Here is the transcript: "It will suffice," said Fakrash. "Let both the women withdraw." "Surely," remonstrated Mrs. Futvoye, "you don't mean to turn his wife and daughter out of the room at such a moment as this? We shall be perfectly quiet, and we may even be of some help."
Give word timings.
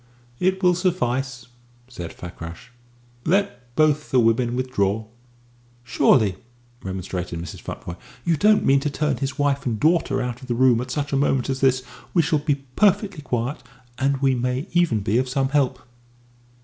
"It 0.39 0.63
will 0.63 0.73
suffice," 0.73 1.45
said 1.87 2.11
Fakrash. 2.11 2.71
"Let 3.23 3.75
both 3.75 4.09
the 4.09 4.19
women 4.19 4.55
withdraw." 4.55 5.05
"Surely," 5.83 6.37
remonstrated 6.81 7.39
Mrs. 7.39 7.61
Futvoye, 7.61 7.97
"you 8.25 8.35
don't 8.35 8.65
mean 8.65 8.79
to 8.79 8.89
turn 8.89 9.17
his 9.17 9.37
wife 9.37 9.63
and 9.67 9.79
daughter 9.79 10.19
out 10.19 10.41
of 10.41 10.47
the 10.47 10.55
room 10.55 10.81
at 10.81 10.89
such 10.89 11.13
a 11.13 11.17
moment 11.17 11.51
as 11.51 11.61
this? 11.61 11.83
We 12.15 12.23
shall 12.23 12.39
be 12.39 12.65
perfectly 12.75 13.21
quiet, 13.21 13.61
and 13.99 14.17
we 14.23 14.33
may 14.33 14.65
even 14.71 15.01
be 15.01 15.19
of 15.19 15.29
some 15.29 15.49
help." 15.49 15.79